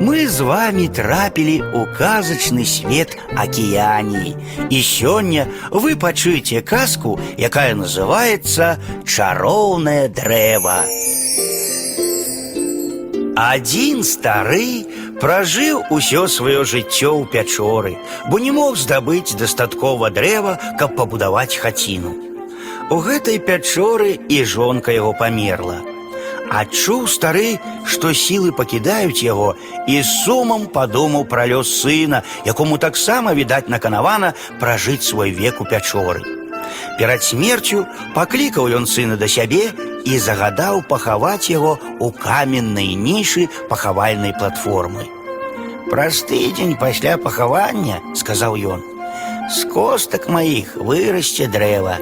Мы 0.00 0.24
з 0.32 0.40
вами 0.40 0.88
трапілі 0.88 1.60
ў 1.60 1.84
казачны 1.92 2.64
свет 2.64 3.18
акіяній. 3.36 4.32
І 4.72 4.78
сёння 4.80 5.44
вы 5.68 5.92
пачуеце 5.92 6.64
казку, 6.64 7.20
якая 7.36 7.76
называецца 7.76 8.80
чароўнае 9.04 10.08
дрэва. 10.08 10.88
Адзін 13.36 14.00
стары 14.00 14.88
пражыў 15.20 15.84
усё 15.92 16.32
сваё 16.32 16.64
жыццё 16.64 17.20
ў 17.20 17.28
пячоры, 17.28 18.00
бо 18.32 18.40
не 18.40 18.56
мог 18.56 18.80
здабыць 18.80 19.36
дастаткова 19.36 20.08
дрэва, 20.08 20.56
каб 20.80 20.96
пабудаваць 20.96 21.60
хаціну. 21.60 22.16
У 22.88 23.04
гэтай 23.04 23.36
пячоры 23.36 24.16
і 24.16 24.44
жонка 24.48 24.96
яго 24.96 25.12
памерла. 25.12 25.88
Адчуў 26.49 27.07
стары, 27.09 27.57
што 27.89 28.13
сілы 28.13 28.51
пакідаюць 28.55 29.25
яго 29.25 29.55
і 29.87 30.01
з 30.01 30.09
сумам 30.23 30.67
падумаў 30.69 31.25
пра 31.25 31.47
лёс 31.49 31.67
сына, 31.81 32.21
якому 32.45 32.77
таксама 32.77 33.33
відаць 33.33 33.67
наканавана 33.67 34.33
пражыць 34.59 35.03
свой 35.03 35.31
век 35.31 35.61
у 35.61 35.65
пячоры. 35.65 36.21
Перад 36.99 37.23
смерцю 37.23 37.85
паклікаў 38.15 38.69
ён 38.77 38.85
сына 38.87 39.17
да 39.17 39.27
сябе 39.27 39.73
і 40.05 40.17
загадаў 40.21 40.85
пахаваць 40.89 41.49
яго 41.49 41.77
ў 41.99 42.07
каменнай 42.13 42.93
нішы 42.95 43.49
пахавальнай 43.69 44.33
платформы. 44.37 45.09
Праз 45.89 46.23
тыдзень 46.29 46.77
пасля 46.81 47.17
пахавання, 47.17 48.01
сказаў 48.15 48.57
ён, 48.77 48.85
з 49.49 49.65
костак 49.69 50.29
маіх 50.29 50.77
вырасце 50.77 51.49
дрэва. 51.51 51.97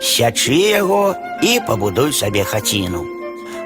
Сячы 0.00 0.60
яго 0.60 1.16
і 1.42 1.58
пабудуй 1.66 2.12
сабе 2.12 2.44
хаціну. 2.44 3.15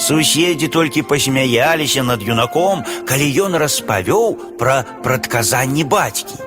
Суседзі 0.00 0.68
толькі 0.68 1.02
пасмяяліся 1.02 2.02
над 2.02 2.22
юнаком, 2.24 2.84
калі 3.04 3.26
ён 3.44 3.56
распавёў 3.60 4.56
пра 4.58 4.84
прадказанні 5.04 5.84
бацькі. 5.84 6.40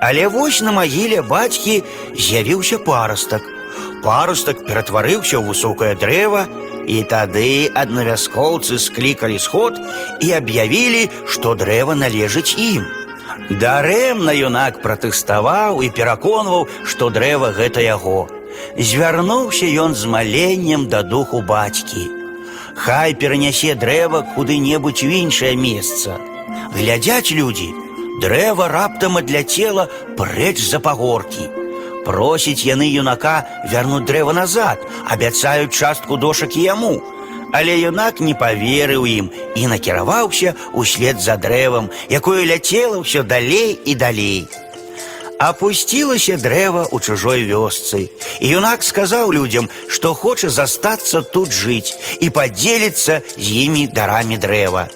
Але 0.00 0.26
вось 0.28 0.62
на 0.62 0.72
магіле 0.72 1.22
бацькі 1.22 1.82
з'явіўся 2.16 2.78
парастак. 2.78 3.42
Парастак 4.02 4.64
ператварыўся 4.66 5.36
ў 5.40 5.44
высокае 5.44 5.94
дрэва, 5.96 6.46
і 6.86 7.02
тады 7.10 7.68
аднавяскоўцы 7.74 8.78
склікалі 8.78 9.38
сход 9.38 9.80
і 10.22 10.32
аб'явілі, 10.38 11.08
што 11.26 11.54
дрэва 11.54 11.98
належыць 11.98 12.54
ім. 12.56 12.86
Дарэмна 13.50 14.32
юнак 14.32 14.80
пратэставаў 14.82 15.82
і 15.82 15.90
пераконваў, 15.90 16.68
што 16.84 17.10
дрэва 17.10 17.52
гэта 17.58 17.82
яго. 17.82 18.28
Звярнуўся 18.78 19.66
ён 19.66 19.94
з 19.94 20.06
маленнем 20.06 20.88
да 20.88 21.02
духу 21.02 21.42
бацькі. 21.42 22.19
Хай 22.74 23.14
перанясе 23.14 23.74
дрэва 23.74 24.22
куды-небудзь 24.34 25.04
у 25.04 25.10
іншае 25.10 25.54
месца. 25.56 26.18
Глядзяць 26.76 27.32
людзі, 27.32 27.68
дрэва 28.22 28.68
раптам 28.68 29.16
адляцела 29.16 29.88
прэч 30.16 30.58
за 30.60 30.80
пагоркі. 30.80 31.48
Просіць 32.06 32.62
яны 32.62 32.86
юнака 32.86 33.36
вярнуць 33.72 34.06
дрэва 34.06 34.32
назад, 34.32 34.78
абяцаюць 35.10 35.74
частку 35.74 36.16
дошак 36.16 36.56
і 36.56 36.62
яму. 36.62 36.94
Але 37.52 37.74
юнак 37.78 38.20
не 38.20 38.34
паверыў 38.34 39.06
ім 39.06 39.30
і 39.56 39.66
накіраваўся 39.72 40.54
ўслед 40.74 41.18
за 41.22 41.36
дрэвам, 41.36 41.90
якое 42.10 42.44
ляцела 42.44 43.02
ўсё 43.02 43.22
далей 43.22 43.78
і 43.84 43.94
далей. 43.94 44.46
Апусцілася 45.40 46.36
дрэва 46.40 46.88
ў 46.88 46.96
чужой 47.04 47.44
вёсцы. 47.44 48.08
І 48.40 48.46
юнак 48.56 48.80
сказаў 48.82 49.32
людзям, 49.36 49.68
што 49.88 50.14
хоча 50.14 50.48
застацца 50.48 51.20
тут 51.20 51.52
жыць 51.52 51.92
і 52.20 52.30
падзеліцца 52.30 53.20
з 53.36 53.46
імі 53.68 53.86
дарамі 53.92 54.40
дрэва. 54.40 54.88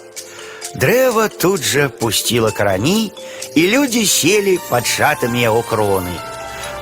Дрэва 0.75 1.29
тут 1.29 1.61
жа 1.61 1.89
пусціла 1.89 2.51
карані, 2.57 3.13
і 3.55 3.63
людзі 3.69 4.07
селі 4.07 4.59
пад 4.71 4.87
шатамі 4.87 5.41
яго 5.43 5.63
кроны. 5.63 6.17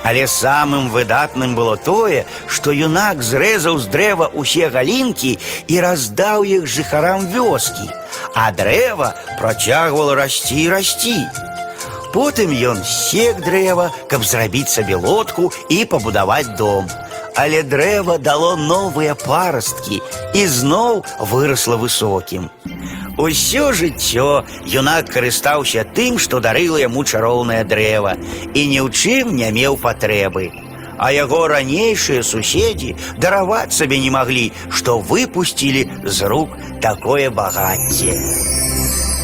Але 0.05 0.27
самым 0.27 0.89
выдатным 0.91 1.55
было 1.57 1.77
тое, 1.77 2.25
што 2.47 2.71
юнак 2.73 3.23
зрэзаў 3.23 3.79
з 3.83 3.91
дрэва 3.91 4.31
ўсе 4.35 4.69
галінкі 4.71 5.39
і 5.67 5.81
раздаў 5.81 6.45
іх 6.45 6.67
жыхарам 6.67 7.27
вёскі, 7.27 7.91
а 8.35 8.53
дрэва 8.53 9.15
працягвала 9.41 10.15
расці 10.15 10.63
і 10.63 10.69
расці. 10.69 11.19
Потым 12.13 12.51
ён 12.51 12.83
сек 12.85 13.45
дрэва, 13.45 13.91
каб 14.09 14.25
зрабіць 14.25 14.73
сабе 14.73 14.97
лодку 14.97 15.53
і 15.69 15.85
пабудаваць 15.85 16.57
дом. 16.57 16.89
Але 17.37 17.63
дрэва 17.63 18.19
дало 18.19 18.57
новыя 18.57 19.15
парасткі 19.15 20.01
і 20.35 20.47
зноў 20.47 21.05
вырасла 21.21 21.77
высокім. 21.77 22.49
Усё 23.19 23.73
жыццё 23.73 24.45
юнак 24.67 25.11
карыстаўся 25.11 25.85
тым, 25.95 26.19
што 26.19 26.41
дарыла 26.41 26.79
яму 26.83 27.05
чароўнае 27.05 27.63
дрэва 27.65 28.15
і 28.55 28.61
ні 28.73 28.79
ў 28.83 28.89
чым 28.91 29.35
не 29.35 29.51
меў 29.55 29.79
патрэбы. 29.79 30.51
А 30.99 31.11
яго 31.15 31.47
ранейшыя 31.51 32.23
суседзі 32.27 32.97
дараваць 33.23 33.75
сабе 33.75 33.99
не 34.03 34.11
маглі, 34.11 34.51
што 34.71 34.99
выпусцілі 34.99 35.87
з 36.03 36.31
рук 36.31 36.55
такое 36.83 37.31
багацце. 37.31 38.19